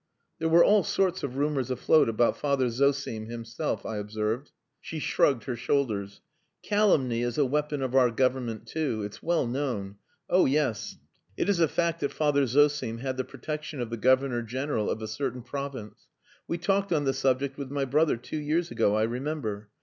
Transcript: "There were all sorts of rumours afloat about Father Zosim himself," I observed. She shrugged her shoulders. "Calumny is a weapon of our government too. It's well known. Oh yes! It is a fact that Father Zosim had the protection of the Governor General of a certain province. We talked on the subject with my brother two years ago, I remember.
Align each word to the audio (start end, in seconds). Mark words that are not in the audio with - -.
"There 0.39 0.49
were 0.49 0.63
all 0.63 0.83
sorts 0.83 1.21
of 1.21 1.35
rumours 1.35 1.69
afloat 1.69 2.09
about 2.09 2.35
Father 2.35 2.69
Zosim 2.71 3.27
himself," 3.27 3.85
I 3.85 3.97
observed. 3.97 4.49
She 4.79 4.97
shrugged 4.97 5.43
her 5.43 5.55
shoulders. 5.55 6.21
"Calumny 6.63 7.21
is 7.21 7.37
a 7.37 7.45
weapon 7.45 7.83
of 7.83 7.93
our 7.93 8.09
government 8.09 8.65
too. 8.65 9.03
It's 9.03 9.21
well 9.21 9.45
known. 9.45 9.97
Oh 10.27 10.47
yes! 10.47 10.97
It 11.37 11.49
is 11.49 11.59
a 11.59 11.67
fact 11.67 11.99
that 11.99 12.11
Father 12.11 12.47
Zosim 12.47 12.97
had 12.97 13.15
the 13.17 13.23
protection 13.23 13.79
of 13.79 13.91
the 13.91 13.95
Governor 13.97 14.41
General 14.41 14.89
of 14.89 15.03
a 15.03 15.07
certain 15.07 15.43
province. 15.43 16.07
We 16.47 16.57
talked 16.57 16.91
on 16.91 17.03
the 17.05 17.13
subject 17.13 17.59
with 17.59 17.69
my 17.69 17.85
brother 17.85 18.17
two 18.17 18.37
years 18.39 18.71
ago, 18.71 18.95
I 18.95 19.03
remember. 19.03 19.69